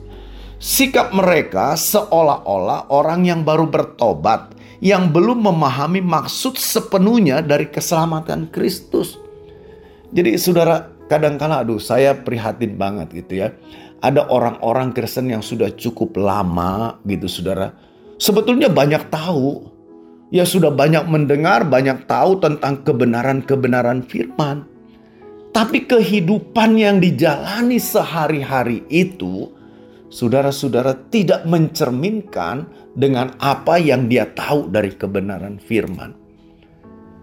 [0.56, 9.20] Sikap mereka seolah-olah orang yang baru bertobat, yang belum memahami maksud sepenuhnya dari keselamatan Kristus.
[10.16, 13.52] Jadi saudara, kadang-kala aduh saya prihatin banget gitu ya.
[14.00, 17.76] Ada orang-orang Kristen yang sudah cukup lama gitu saudara.
[18.16, 19.76] Sebetulnya banyak tahu.
[20.32, 24.66] Ya sudah banyak mendengar, banyak tahu tentang kebenaran-kebenaran firman.
[25.54, 29.55] Tapi kehidupan yang dijalani sehari-hari itu
[30.16, 32.64] saudara-saudara tidak mencerminkan
[32.96, 36.16] dengan apa yang dia tahu dari kebenaran firman.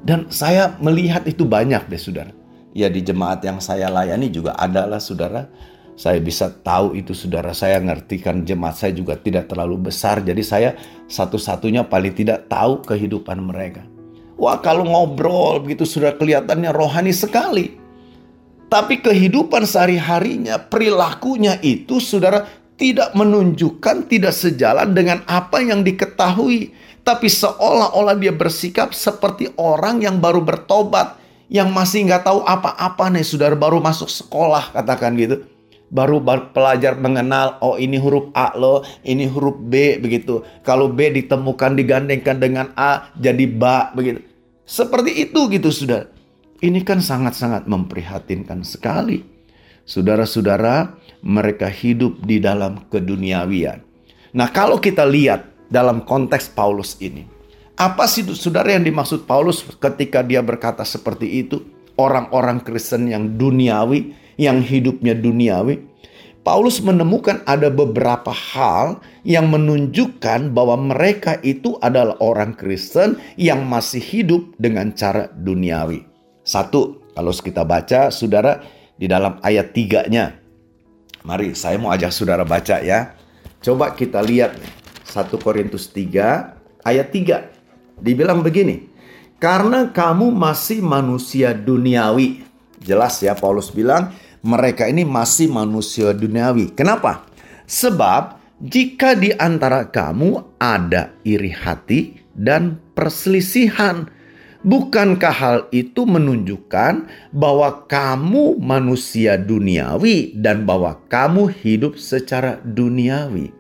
[0.06, 2.30] Dan saya melihat itu banyak deh saudara.
[2.78, 5.50] Ya di jemaat yang saya layani juga adalah saudara.
[5.98, 7.50] Saya bisa tahu itu saudara.
[7.58, 10.22] Saya ngerti kan jemaat saya juga tidak terlalu besar.
[10.22, 10.78] Jadi saya
[11.10, 13.82] satu-satunya paling tidak tahu kehidupan mereka.
[14.38, 17.82] Wah kalau ngobrol begitu sudah kelihatannya rohani sekali.
[18.74, 27.28] Tapi kehidupan sehari-harinya, perilakunya itu saudara tidak menunjukkan tidak sejalan dengan apa yang diketahui, tapi
[27.28, 31.20] seolah-olah dia bersikap seperti orang yang baru bertobat,
[31.52, 35.46] yang masih nggak tahu apa-apa nih, saudara baru masuk sekolah katakan gitu,
[35.94, 36.18] baru
[36.50, 40.42] pelajar mengenal oh ini huruf A loh, ini huruf B begitu.
[40.66, 44.26] Kalau B ditemukan digandengkan dengan A jadi ba begitu.
[44.66, 46.10] Seperti itu gitu sudah.
[46.64, 49.20] Ini kan sangat-sangat memprihatinkan sekali.
[49.84, 53.80] Saudara-saudara, mereka hidup di dalam keduniawian.
[54.36, 57.24] Nah, kalau kita lihat dalam konteks Paulus ini,
[57.80, 61.64] apa sih saudara yang dimaksud Paulus ketika dia berkata seperti itu?
[61.98, 65.94] Orang-orang Kristen yang duniawi, yang hidupnya duniawi.
[66.44, 74.04] Paulus menemukan ada beberapa hal yang menunjukkan bahwa mereka itu adalah orang Kristen yang masih
[74.04, 76.04] hidup dengan cara duniawi.
[76.44, 78.60] Satu, kalau kita baca, saudara,
[79.00, 80.43] di dalam ayat tiganya,
[81.24, 83.16] Mari saya mau ajak saudara baca ya.
[83.64, 84.60] Coba kita lihat
[85.08, 88.04] 1 Korintus 3 ayat 3.
[88.04, 88.92] Dibilang begini.
[89.40, 92.44] Karena kamu masih manusia duniawi.
[92.84, 94.12] Jelas ya Paulus bilang
[94.44, 96.76] mereka ini masih manusia duniawi.
[96.76, 97.24] Kenapa?
[97.64, 104.12] Sebab jika di antara kamu ada iri hati dan perselisihan,
[104.64, 113.52] Bukankah hal itu menunjukkan bahwa kamu manusia duniawi dan bahwa kamu hidup secara duniawi?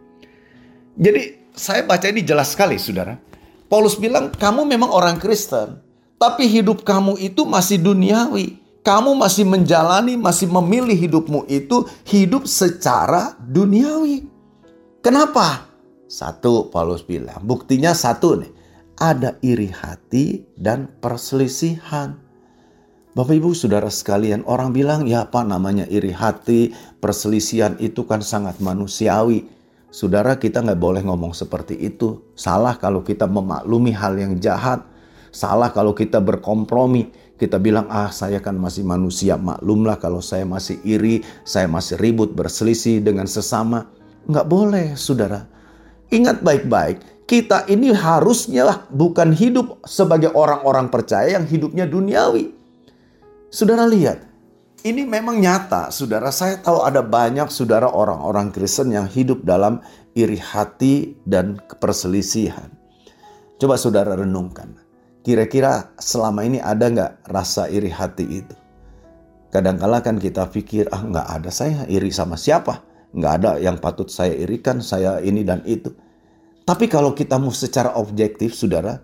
[0.95, 3.19] Jadi saya baca ini jelas sekali saudara.
[3.67, 5.83] Paulus bilang kamu memang orang Kristen.
[6.15, 8.63] Tapi hidup kamu itu masih duniawi.
[8.79, 14.23] Kamu masih menjalani, masih memilih hidupmu itu hidup secara duniawi.
[15.03, 15.67] Kenapa?
[16.07, 18.52] Satu Paulus bilang, buktinya satu nih
[18.97, 22.19] ada iri hati dan perselisihan.
[23.13, 28.57] Bapak Ibu Saudara sekalian, orang bilang ya apa namanya iri hati, perselisihan itu kan sangat
[28.57, 29.45] manusiawi.
[29.93, 32.25] Saudara kita nggak boleh ngomong seperti itu.
[32.33, 34.81] Salah kalau kita memaklumi hal yang jahat.
[35.29, 37.13] Salah kalau kita berkompromi.
[37.37, 42.33] Kita bilang ah saya kan masih manusia maklumlah kalau saya masih iri, saya masih ribut
[42.33, 43.93] berselisih dengan sesama.
[44.25, 45.45] Nggak boleh saudara.
[46.09, 52.51] Ingat baik-baik, kita ini harusnya bukan hidup sebagai orang-orang percaya yang hidupnya duniawi.
[53.53, 54.25] Saudara lihat,
[54.83, 56.27] ini memang nyata, saudara.
[56.33, 59.79] Saya tahu ada banyak saudara orang-orang Kristen yang hidup dalam
[60.11, 62.67] iri hati dan perselisihan.
[63.55, 64.75] Coba saudara renungkan.
[65.23, 68.55] Kira-kira selama ini ada nggak rasa iri hati itu?
[69.55, 72.83] Kadangkala kan kita pikir, ah nggak ada saya iri sama siapa.
[73.15, 75.95] Nggak ada yang patut saya irikan, saya ini dan itu.
[76.63, 79.03] Tapi kalau kita mau secara objektif, saudara,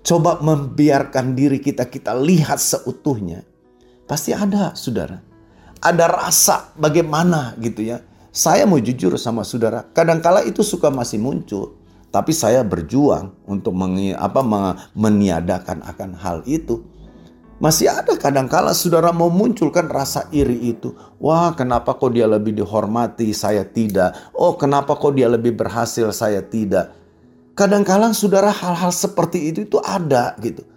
[0.00, 3.44] coba membiarkan diri kita kita lihat seutuhnya.
[4.08, 5.20] Pasti ada, saudara.
[5.84, 8.00] Ada rasa bagaimana gitu ya.
[8.32, 11.76] Saya mau jujur sama saudara, kadangkala itu suka masih muncul.
[12.08, 14.40] Tapi saya berjuang untuk mengi, apa,
[14.96, 16.80] meniadakan akan hal itu.
[17.56, 20.92] Masih ada kadangkala saudara mau munculkan rasa iri itu.
[21.16, 24.12] Wah kenapa kok dia lebih dihormati, saya tidak.
[24.36, 26.92] Oh kenapa kok dia lebih berhasil, saya tidak.
[27.56, 30.68] Kadangkala saudara hal-hal seperti itu itu ada gitu.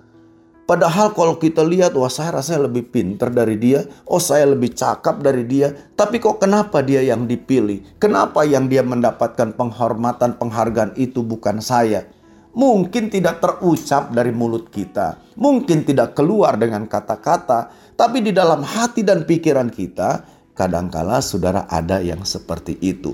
[0.64, 3.84] Padahal kalau kita lihat, wah saya rasanya lebih pinter dari dia.
[4.08, 5.74] Oh saya lebih cakap dari dia.
[5.74, 8.00] Tapi kok kenapa dia yang dipilih?
[8.00, 12.08] Kenapa yang dia mendapatkan penghormatan, penghargaan itu bukan saya?
[12.54, 19.06] Mungkin tidak terucap dari mulut kita, mungkin tidak keluar dengan kata-kata, tapi di dalam hati
[19.06, 20.26] dan pikiran kita,
[20.58, 23.14] kadangkala saudara ada yang seperti itu.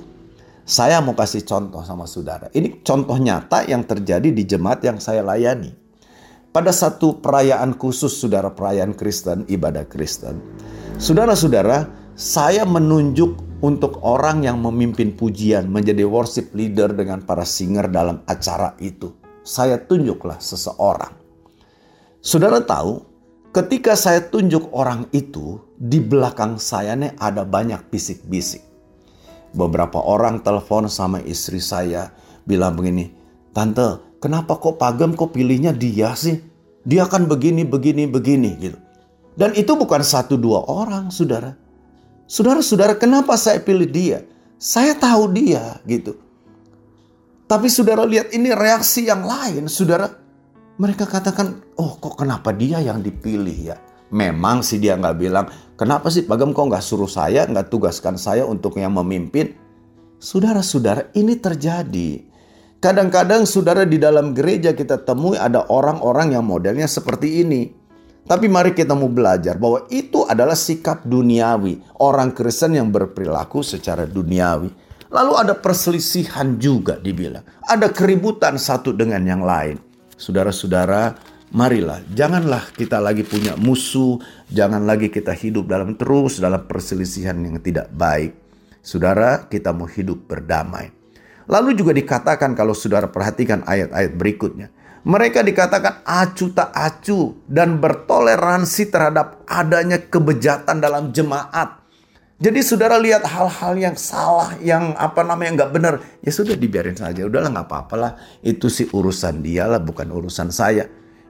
[0.66, 2.50] Saya mau kasih contoh sama saudara.
[2.50, 5.70] Ini contoh nyata yang terjadi di jemaat yang saya layani.
[6.50, 10.42] Pada satu perayaan khusus saudara perayaan Kristen, ibadah Kristen.
[10.98, 18.24] Saudara-saudara, saya menunjuk untuk orang yang memimpin pujian menjadi worship leader dengan para singer dalam
[18.26, 21.14] acara itu saya tunjuklah seseorang.
[22.18, 23.06] Saudara tahu,
[23.54, 28.66] ketika saya tunjuk orang itu, di belakang saya nih ada banyak bisik-bisik.
[29.54, 32.10] Beberapa orang telepon sama istri saya,
[32.50, 33.14] bilang begini,
[33.54, 36.42] Tante, kenapa kok pagem kok pilihnya dia sih?
[36.82, 38.82] Dia kan begini, begini, begini gitu.
[39.38, 41.54] Dan itu bukan satu dua orang, saudara.
[42.26, 44.26] Saudara-saudara, kenapa saya pilih dia?
[44.58, 46.18] Saya tahu dia gitu.
[47.46, 50.10] Tapi saudara lihat ini reaksi yang lain, saudara.
[50.76, 53.78] Mereka katakan, oh kok kenapa dia yang dipilih ya?
[54.12, 55.46] Memang sih dia nggak bilang,
[55.80, 59.56] kenapa sih Pagam kok nggak suruh saya, nggak tugaskan saya untuk yang memimpin?
[60.20, 62.28] Saudara-saudara, ini terjadi.
[62.82, 67.72] Kadang-kadang saudara di dalam gereja kita temui ada orang-orang yang modelnya seperti ini.
[68.26, 71.78] Tapi mari kita mau belajar bahwa itu adalah sikap duniawi.
[72.02, 74.85] Orang Kristen yang berperilaku secara duniawi.
[75.16, 77.48] Lalu ada perselisihan juga dibilang.
[77.64, 79.80] Ada keributan satu dengan yang lain.
[80.20, 81.16] Saudara-saudara,
[81.56, 84.20] marilah janganlah kita lagi punya musuh,
[84.52, 88.36] jangan lagi kita hidup dalam terus dalam perselisihan yang tidak baik.
[88.84, 90.92] Saudara, kita mau hidup berdamai.
[91.48, 94.68] Lalu juga dikatakan kalau saudara perhatikan ayat-ayat berikutnya.
[95.06, 101.85] Mereka dikatakan acu tak acu dan bertoleransi terhadap adanya kebejatan dalam jemaat.
[102.36, 107.24] Jadi saudara lihat hal-hal yang salah, yang apa namanya nggak benar, ya sudah dibiarin saja.
[107.24, 108.12] Udahlah nggak apa-apa lah.
[108.44, 110.84] Itu sih urusan dia lah, bukan urusan saya.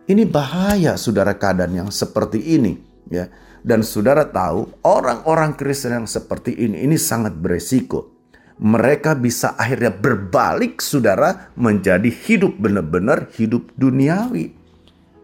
[0.09, 2.81] Ini bahaya saudara keadaan yang seperti ini,
[3.13, 3.29] ya.
[3.61, 8.13] Dan saudara tahu orang-orang Kristen yang seperti ini ini sangat beresiko.
[8.61, 14.53] Mereka bisa akhirnya berbalik saudara menjadi hidup benar-benar hidup duniawi.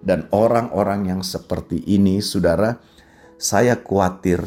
[0.02, 2.78] Dan orang-orang yang seperti ini saudara,
[3.38, 4.42] saya khawatir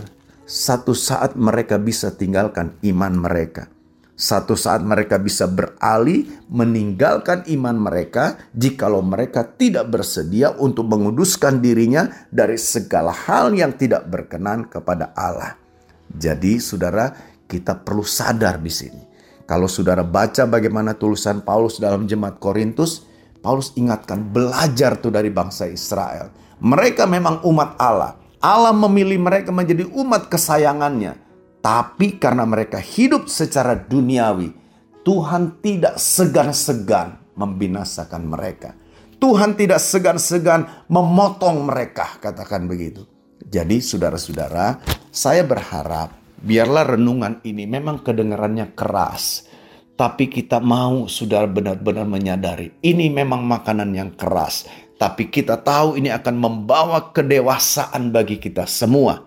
[0.45, 3.73] satu saat mereka bisa tinggalkan iman mereka.
[4.15, 12.07] Satu saat mereka bisa beralih meninggalkan iman mereka jikalau mereka tidak bersedia untuk menguduskan dirinya
[12.31, 15.59] dari segala hal yang tidak berkenan kepada Allah.
[16.07, 17.11] Jadi saudara,
[17.51, 19.03] kita perlu sadar di sini.
[19.51, 23.03] Kalau saudara baca bagaimana tulisan Paulus dalam jemaat Korintus,
[23.43, 26.31] Paulus ingatkan belajar tuh dari bangsa Israel.
[26.63, 28.24] Mereka memang umat Allah.
[28.45, 31.17] Allah memilih mereka menjadi umat kesayangannya.
[31.65, 34.53] Tapi karena mereka hidup secara duniawi,
[35.01, 38.77] Tuhan tidak segan-segan membinasakan mereka.
[39.17, 43.09] Tuhan tidak segan-segan memotong mereka, katakan begitu.
[43.49, 44.77] Jadi saudara-saudara,
[45.09, 46.13] saya berharap
[46.45, 49.49] biarlah renungan ini memang kedengarannya keras.
[49.97, 54.69] Tapi kita mau sudah benar-benar menyadari ini memang makanan yang keras.
[54.95, 59.27] Tapi kita tahu ini akan membawa kedewasaan bagi kita semua.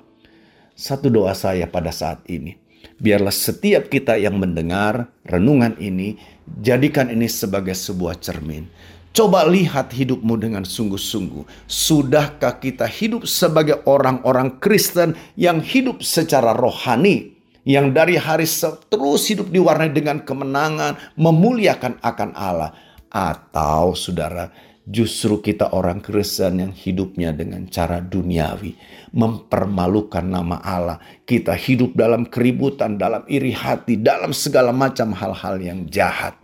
[0.78, 2.56] Satu doa saya pada saat ini.
[2.98, 6.18] Biarlah setiap kita yang mendengar renungan ini,
[6.62, 8.66] jadikan ini sebagai sebuah cermin.
[9.14, 11.66] Coba lihat hidupmu dengan sungguh-sungguh.
[11.66, 17.34] Sudahkah kita hidup sebagai orang-orang Kristen yang hidup secara rohani?
[17.68, 18.48] Yang dari hari
[18.88, 22.72] terus hidup diwarnai dengan kemenangan, memuliakan akan Allah.
[23.10, 24.54] Atau saudara,
[24.88, 28.72] Justru kita orang Kristen yang hidupnya dengan cara duniawi,
[29.12, 31.04] mempermalukan nama Allah.
[31.28, 36.40] Kita hidup dalam keributan, dalam iri hati, dalam segala macam hal-hal yang jahat.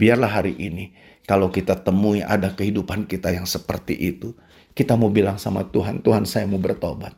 [0.00, 0.96] Biarlah hari ini,
[1.28, 4.32] kalau kita temui ada kehidupan kita yang seperti itu,
[4.72, 7.12] kita mau bilang sama Tuhan, Tuhan saya mau bertobat,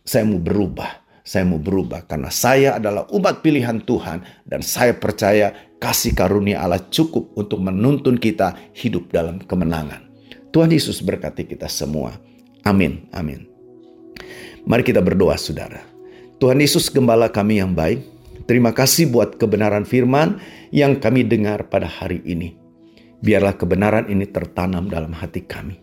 [0.00, 5.52] saya mau berubah, saya mau berubah karena saya adalah umat pilihan Tuhan dan saya percaya
[5.80, 10.08] kasih karunia Allah cukup untuk menuntun kita hidup dalam kemenangan.
[10.50, 12.18] Tuhan Yesus berkati kita semua.
[12.66, 13.06] Amin.
[13.14, 13.46] Amin.
[14.66, 15.80] Mari kita berdoa saudara.
[16.42, 18.04] Tuhan Yesus gembala kami yang baik.
[18.44, 20.42] Terima kasih buat kebenaran firman
[20.74, 22.58] yang kami dengar pada hari ini.
[23.20, 25.78] Biarlah kebenaran ini tertanam dalam hati kami.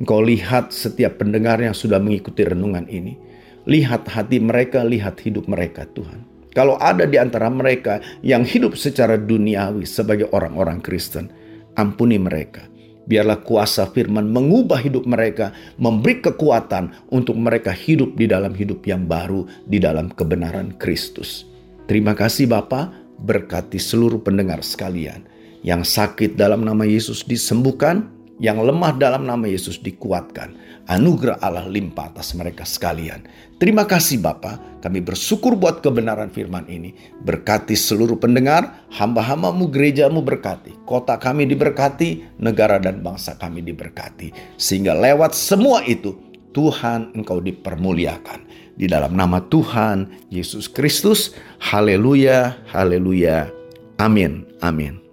[0.00, 3.29] Engkau lihat setiap pendengar yang sudah mengikuti renungan ini
[3.68, 6.24] Lihat hati mereka, lihat hidup mereka Tuhan.
[6.50, 11.30] Kalau ada di antara mereka yang hidup secara duniawi sebagai orang-orang Kristen,
[11.78, 12.66] ampuni mereka.
[13.06, 19.06] Biarlah kuasa firman mengubah hidup mereka, memberi kekuatan untuk mereka hidup di dalam hidup yang
[19.06, 21.46] baru, di dalam kebenaran Kristus.
[21.90, 25.26] Terima kasih Bapa, berkati seluruh pendengar sekalian.
[25.66, 28.08] Yang sakit dalam nama Yesus disembuhkan,
[28.40, 30.56] yang lemah dalam nama Yesus dikuatkan.
[30.88, 33.22] Anugerah Allah limpah atas mereka sekalian.
[33.60, 36.96] Terima kasih Bapa, kami bersyukur buat kebenaran firman ini.
[37.20, 40.74] Berkati seluruh pendengar, hamba-hambamu gerejamu berkati.
[40.88, 44.56] Kota kami diberkati, negara dan bangsa kami diberkati.
[44.56, 46.16] Sehingga lewat semua itu,
[46.56, 48.48] Tuhan engkau dipermuliakan.
[48.74, 53.52] Di dalam nama Tuhan Yesus Kristus, haleluya, haleluya,
[54.00, 55.09] amin, amin.